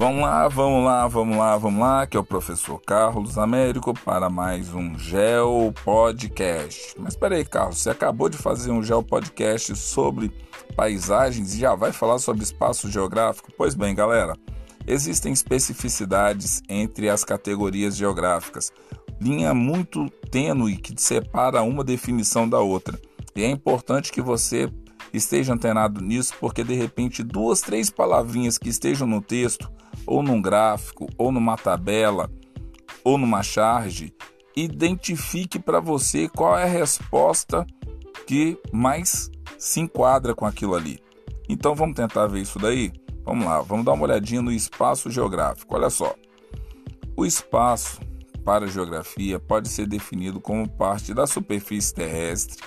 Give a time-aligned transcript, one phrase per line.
[0.00, 4.30] Vamos lá, vamos lá, vamos lá, vamos lá, que é o professor Carlos Américo para
[4.30, 6.94] mais um Geo Podcast.
[6.98, 10.32] Mas espera aí, Carlos, você acabou de fazer um Geo Podcast sobre
[10.74, 13.52] paisagens e já vai falar sobre espaço geográfico?
[13.58, 14.32] Pois bem, galera,
[14.86, 18.72] existem especificidades entre as categorias geográficas,
[19.20, 22.98] linha muito tênue que separa uma definição da outra.
[23.36, 24.66] E é importante que você
[25.12, 29.70] esteja antenado nisso, porque de repente duas, três palavrinhas que estejam no texto
[30.10, 32.28] ou num gráfico, ou numa tabela,
[33.04, 34.12] ou numa charge,
[34.56, 37.64] identifique para você qual é a resposta
[38.26, 40.98] que mais se enquadra com aquilo ali.
[41.48, 42.92] Então vamos tentar ver isso daí?
[43.24, 45.76] Vamos lá, vamos dar uma olhadinha no espaço geográfico.
[45.76, 46.12] Olha só.
[47.16, 48.00] O espaço
[48.44, 52.60] para geografia pode ser definido como parte da superfície terrestre.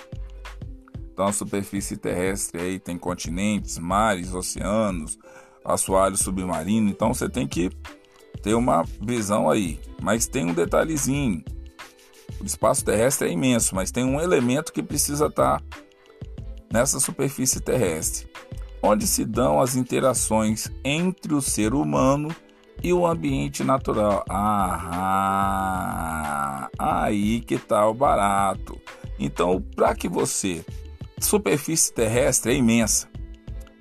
[1.12, 5.18] Então a superfície terrestre aí tem continentes, mares, oceanos,
[5.64, 6.90] assoalho submarino.
[6.90, 7.70] Então você tem que
[8.42, 9.80] ter uma visão aí.
[10.02, 11.42] Mas tem um detalhezinho.
[12.40, 15.62] O espaço terrestre é imenso, mas tem um elemento que precisa estar
[16.72, 18.28] nessa superfície terrestre,
[18.82, 22.34] onde se dão as interações entre o ser humano
[22.82, 24.24] e o ambiente natural.
[24.28, 25.08] Ah,
[26.78, 28.78] aí que tá o barato.
[29.18, 30.64] Então, para que você
[31.20, 33.08] superfície terrestre é imensa.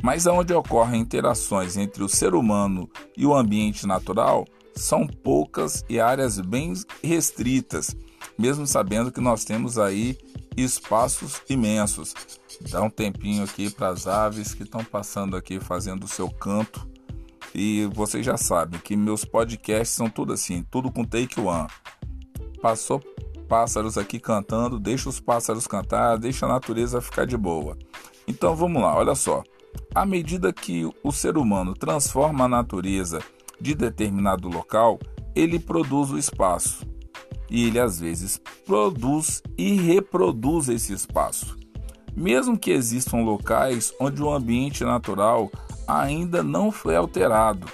[0.04, 5.98] Mas onde ocorrem interações entre o ser humano e o ambiente natural são poucas e
[5.98, 7.96] áreas bem restritas,
[8.38, 10.18] mesmo sabendo que nós temos aí
[10.58, 12.14] espaços imensos.
[12.70, 16.86] Dá um tempinho aqui para as aves que estão passando aqui fazendo o seu canto.
[17.56, 21.70] E vocês já sabem que meus podcasts são tudo assim, tudo com take one.
[22.62, 23.02] Passou
[23.48, 27.78] pássaros aqui cantando, deixa os pássaros cantar, deixa a natureza ficar de boa.
[28.28, 29.44] Então vamos lá, olha só.
[29.94, 33.20] À medida que o ser humano transforma a natureza
[33.60, 35.00] de determinado local,
[35.36, 36.86] ele produz o espaço.
[37.50, 41.58] E ele às vezes produz e reproduz esse espaço.
[42.16, 45.52] Mesmo que existam locais onde o ambiente natural
[45.88, 47.68] ainda não foi alterado.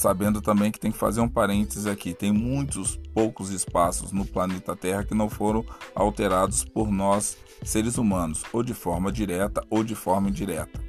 [0.00, 4.74] Sabendo também que tem que fazer um parênteses aqui, tem muitos poucos espaços no planeta
[4.74, 5.62] Terra que não foram
[5.94, 10.80] alterados por nós seres humanos, ou de forma direta ou de forma indireta.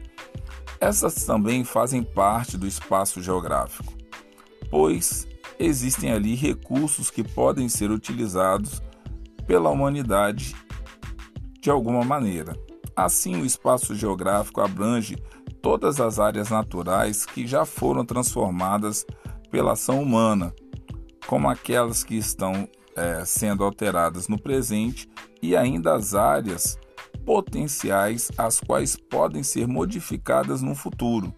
[0.80, 3.94] Essas também fazem parte do espaço geográfico,
[4.70, 5.28] pois
[5.60, 8.82] existem ali recursos que podem ser utilizados
[9.46, 10.56] pela humanidade
[11.60, 12.58] de alguma maneira.
[12.96, 15.18] Assim, o espaço geográfico abrange
[15.62, 19.06] todas as áreas naturais que já foram transformadas
[19.50, 20.54] pela ação humana,
[21.28, 25.10] como aquelas que estão é, sendo alteradas no presente
[25.42, 26.78] e ainda as áreas
[27.26, 31.34] potenciais as quais podem ser modificadas no futuro.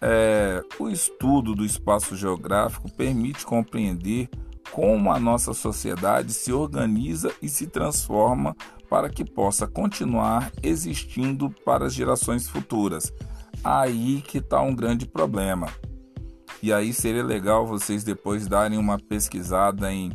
[0.00, 4.28] É, o estudo do espaço geográfico permite compreender
[4.70, 8.54] como a nossa sociedade se organiza e se transforma
[8.88, 13.12] para que possa continuar existindo para as gerações futuras.
[13.64, 15.68] Aí que está um grande problema.
[16.62, 20.10] E aí seria legal vocês depois darem uma pesquisada em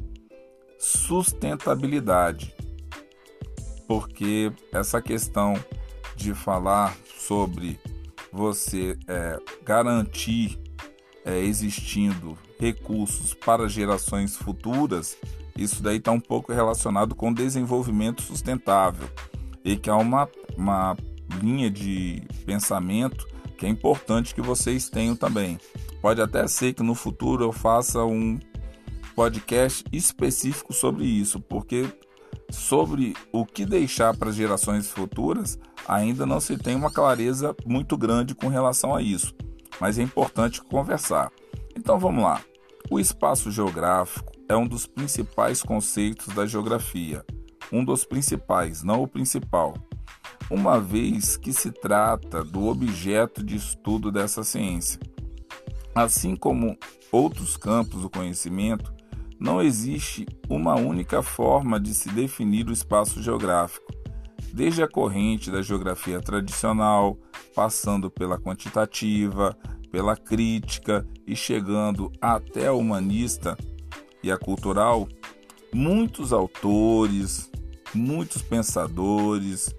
[0.80, 2.56] sustentabilidade,
[3.88, 5.54] porque essa questão
[6.16, 7.80] de falar sobre
[8.32, 10.60] você é, garantir
[11.24, 15.18] é, existindo recursos para gerações futuras,
[15.56, 19.08] isso daí está um pouco relacionado com desenvolvimento sustentável
[19.64, 20.98] e que é uma, uma
[21.42, 25.60] linha de pensamento que é importante que vocês tenham também.
[26.02, 28.40] Pode até ser que no futuro eu faça um
[29.16, 31.86] podcast específico sobre isso, porque
[32.50, 38.34] sobre o que deixar para gerações futuras ainda não se tem uma clareza muito grande
[38.34, 39.34] com relação a isso,
[39.80, 41.32] mas é importante conversar.
[41.76, 42.42] Então vamos lá.
[42.90, 47.26] O espaço geográfico é um dos principais conceitos da geografia,
[47.72, 49.74] um dos principais, não o principal,
[50.50, 55.00] uma vez que se trata do objeto de estudo dessa ciência.
[55.96, 56.78] Assim como
[57.10, 58.94] outros campos do conhecimento,
[59.40, 63.94] não existe uma única forma de se definir o espaço geográfico,
[64.54, 67.18] desde a corrente da geografia tradicional,
[67.56, 69.58] passando pela quantitativa,
[69.90, 73.58] pela crítica e chegando até a humanista
[74.24, 75.08] e a cultural,
[75.74, 77.50] muitos autores,
[77.94, 79.74] muitos pensadores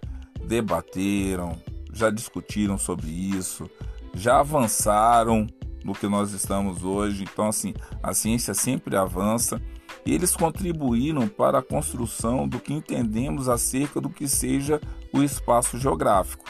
[0.44, 1.58] debateram,
[1.92, 3.68] já discutiram sobre isso,
[4.14, 5.46] já avançaram
[5.84, 7.24] no que nós estamos hoje.
[7.24, 9.60] Então, assim, a ciência sempre avança
[10.04, 14.80] e eles contribuíram para a construção do que entendemos acerca do que seja
[15.12, 16.44] o espaço geográfico.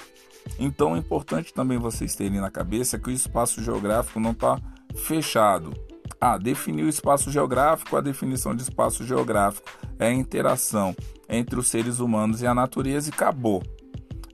[0.58, 4.60] Então é importante também vocês terem na cabeça que o espaço geográfico não está
[4.94, 5.72] fechado.
[6.20, 9.68] Ah, definir o espaço geográfico, a definição de espaço geográfico
[9.98, 10.94] é a interação
[11.28, 13.62] entre os seres humanos e a natureza e acabou.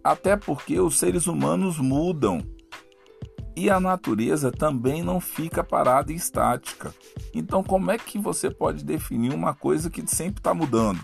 [0.03, 2.43] Até porque os seres humanos mudam
[3.57, 6.95] e a natureza também não fica parada e estática.
[7.35, 11.01] Então, como é que você pode definir uma coisa que sempre está mudando?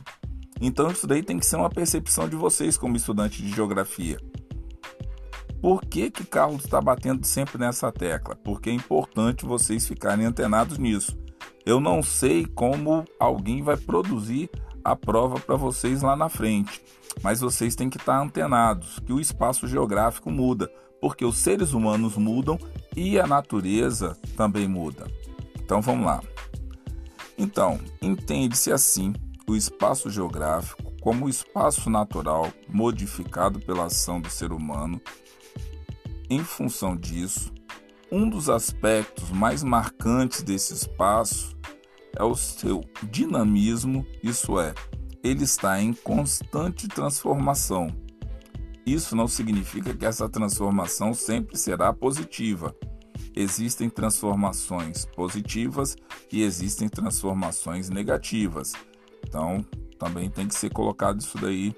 [0.60, 4.18] Então, isso daí tem que ser uma percepção de vocês como estudantes de geografia.
[5.64, 8.36] Por que, que Carlos está batendo sempre nessa tecla?
[8.36, 11.18] Porque é importante vocês ficarem antenados nisso.
[11.64, 14.50] Eu não sei como alguém vai produzir
[14.84, 16.82] a prova para vocês lá na frente,
[17.22, 20.70] mas vocês têm que estar antenados que o espaço geográfico muda,
[21.00, 22.58] porque os seres humanos mudam
[22.94, 25.06] e a natureza também muda.
[25.58, 26.20] Então vamos lá.
[27.38, 29.14] Então, entende-se assim
[29.46, 34.98] o espaço geográfico como espaço natural modificado pela ação do ser humano
[36.30, 37.52] em função disso,
[38.10, 41.54] um dos aspectos mais marcantes desse espaço
[42.16, 44.72] é o seu dinamismo, isso é,
[45.22, 47.94] ele está em constante transformação.
[48.86, 52.74] Isso não significa que essa transformação sempre será positiva.
[53.36, 55.96] Existem transformações positivas
[56.32, 58.72] e existem transformações negativas.
[59.26, 59.64] Então,
[60.04, 61.74] também tem que ser colocado isso daí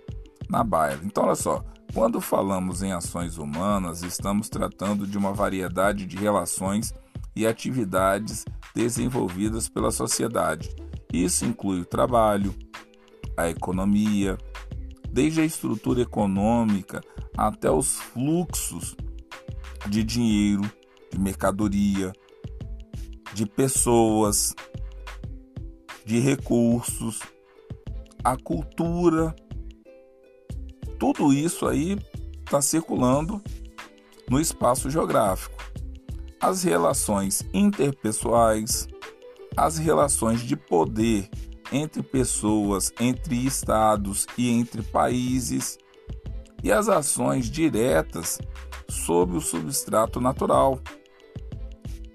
[0.51, 0.99] na baia.
[1.05, 1.65] Então, olha só,
[1.95, 6.93] quando falamos em ações humanas, estamos tratando de uma variedade de relações
[7.37, 8.45] e atividades
[8.75, 10.75] desenvolvidas pela sociedade.
[11.13, 12.53] Isso inclui o trabalho,
[13.37, 14.37] a economia,
[15.09, 17.01] desde a estrutura econômica
[17.39, 18.97] até os fluxos
[19.89, 20.69] de dinheiro,
[21.13, 22.13] de mercadoria,
[23.33, 24.53] de pessoas,
[26.05, 27.21] de recursos,
[28.27, 29.33] a cultura
[30.99, 31.97] tudo isso aí
[32.45, 33.41] está circulando
[34.29, 35.55] no espaço geográfico.
[36.41, 38.89] As relações interpessoais,
[39.57, 41.31] as relações de poder
[41.71, 45.79] entre pessoas, entre estados e entre países,
[46.65, 48.41] e as ações diretas
[48.89, 50.81] sobre o substrato natural,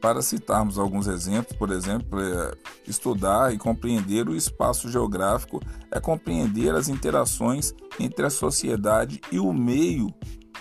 [0.02, 2.54] para citarmos alguns exemplos, por exemplo, é
[2.88, 5.62] estudar e compreender o espaço geográfico
[5.92, 10.12] é compreender as interações entre a sociedade e o meio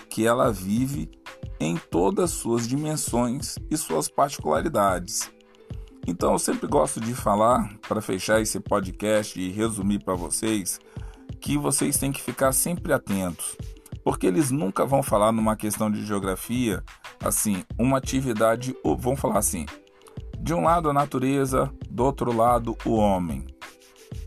[0.09, 1.09] que ela vive
[1.59, 5.31] em todas suas dimensões e suas particularidades.
[6.05, 10.79] Então, eu sempre gosto de falar, para fechar esse podcast e resumir para vocês,
[11.39, 13.55] que vocês têm que ficar sempre atentos,
[14.03, 16.83] porque eles nunca vão falar numa questão de geografia
[17.23, 19.65] assim, uma atividade, vamos falar assim,
[20.39, 23.45] de um lado a natureza, do outro lado o homem.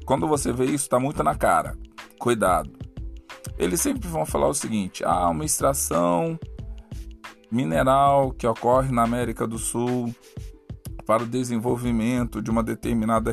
[0.04, 1.76] Quando você vê isso, está muito na cara.
[2.18, 2.70] Cuidado.
[3.58, 6.38] Eles sempre vão falar o seguinte: ah, uma extração
[7.50, 10.14] mineral que ocorre na América do Sul
[11.06, 13.32] para o desenvolvimento de uma determinada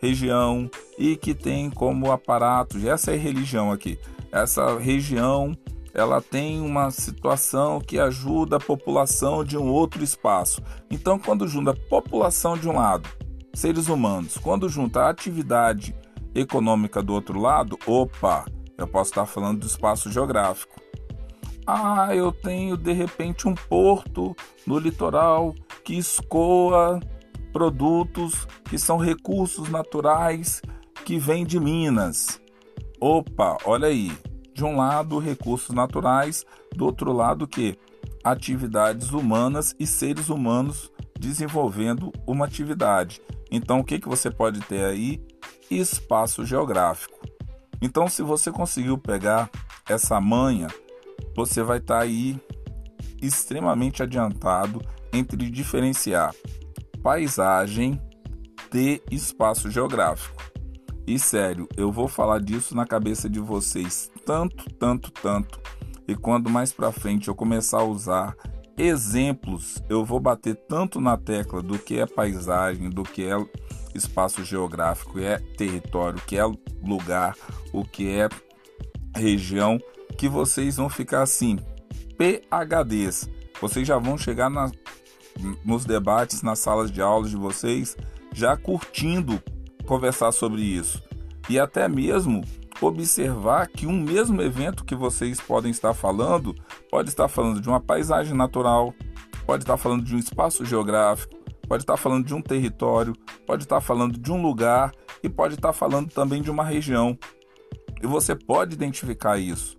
[0.00, 3.98] região e que tem como aparato, essa é religião aqui,
[4.32, 5.56] essa região
[5.94, 10.60] ela tem uma situação que ajuda a população de um outro espaço.
[10.90, 13.08] Então, quando junta a população de um lado,
[13.54, 15.96] seres humanos, quando junta a atividade
[16.34, 18.44] econômica do outro lado, opa,
[18.76, 20.82] eu posso estar falando do espaço geográfico.
[21.64, 24.36] Ah, eu tenho de repente um porto
[24.66, 26.98] no litoral que escoa
[27.52, 30.60] produtos que são recursos naturais
[31.04, 32.40] que vêm de Minas.
[33.00, 34.12] Opa, olha aí,
[34.54, 37.76] de um lado, recursos naturais, do outro lado, que
[38.22, 43.20] atividades humanas e seres humanos desenvolvendo uma atividade.
[43.50, 45.20] Então, o que, que você pode ter aí?
[45.70, 47.18] Espaço geográfico.
[47.82, 49.50] Então, se você conseguiu pegar
[49.88, 50.68] essa manha,
[51.36, 52.40] você vai estar tá aí
[53.20, 54.80] extremamente adiantado
[55.12, 56.34] entre diferenciar
[57.02, 58.00] paisagem
[58.70, 60.53] de espaço geográfico.
[61.06, 65.60] E sério, eu vou falar disso na cabeça de vocês tanto, tanto, tanto.
[66.08, 68.34] E quando mais para frente eu começar a usar
[68.76, 73.36] exemplos, eu vou bater tanto na tecla do que é paisagem, do que é
[73.94, 76.44] espaço geográfico, é território, que é
[76.82, 77.36] lugar,
[77.72, 78.28] o que é
[79.14, 79.78] região,
[80.16, 81.58] que vocês vão ficar assim,
[82.16, 83.28] PHDs.
[83.60, 84.70] Vocês já vão chegar na,
[85.64, 87.96] nos debates, nas salas de aulas de vocês,
[88.32, 89.40] já curtindo
[89.84, 91.02] conversar sobre isso.
[91.48, 92.42] E até mesmo
[92.80, 96.54] observar que um mesmo evento que vocês podem estar falando
[96.90, 98.92] pode estar falando de uma paisagem natural,
[99.46, 101.34] pode estar falando de um espaço geográfico,
[101.68, 103.14] pode estar falando de um território,
[103.46, 107.16] pode estar falando de um lugar e pode estar falando também de uma região.
[108.02, 109.78] E você pode identificar isso.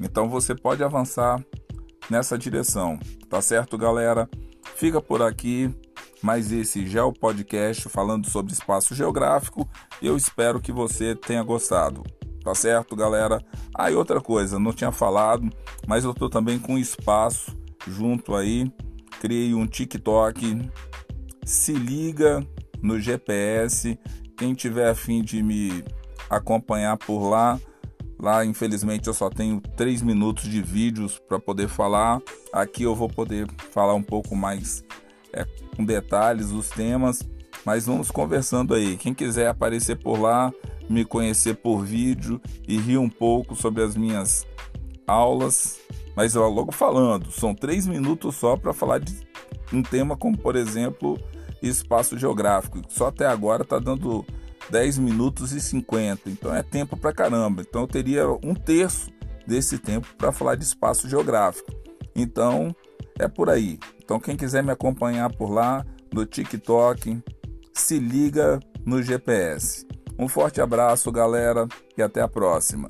[0.00, 1.44] Então você pode avançar
[2.08, 4.28] nessa direção, tá certo, galera?
[4.76, 5.74] Fica por aqui
[6.22, 9.68] mais esse Geo Podcast falando sobre espaço geográfico.
[10.02, 12.02] Eu espero que você tenha gostado.
[12.42, 13.44] Tá certo, galera?
[13.74, 15.48] Ah, e outra coisa, não tinha falado,
[15.86, 17.56] mas eu tô também com espaço
[17.86, 18.72] junto aí.
[19.20, 20.70] Criei um TikTok.
[21.44, 22.46] Se liga
[22.82, 23.98] no GPS.
[24.36, 25.84] Quem tiver afim de me
[26.30, 27.58] acompanhar por lá,
[28.18, 32.20] lá infelizmente eu só tenho 3 minutos de vídeos para poder falar.
[32.52, 34.84] Aqui eu vou poder falar um pouco mais
[35.38, 37.22] é, com detalhes os temas,
[37.64, 38.96] mas vamos conversando aí.
[38.96, 40.52] Quem quiser aparecer por lá,
[40.88, 44.46] me conhecer por vídeo e rir um pouco sobre as minhas
[45.06, 45.78] aulas,
[46.16, 49.14] mas ó, logo falando, são três minutos só para falar de
[49.72, 51.18] um tema como, por exemplo,
[51.62, 52.80] espaço geográfico.
[52.88, 54.24] Só até agora está dando
[54.70, 57.62] 10 minutos e 50, então é tempo para caramba.
[57.62, 59.10] Então eu teria um terço
[59.46, 61.72] desse tempo para falar de espaço geográfico.
[62.14, 62.74] Então
[63.18, 63.78] é por aí.
[64.02, 67.22] Então quem quiser me acompanhar por lá no TikTok,
[67.72, 69.86] se liga no GPS.
[70.18, 72.88] Um forte abraço, galera, e até a próxima.